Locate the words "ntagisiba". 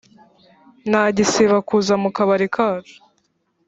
0.89-1.57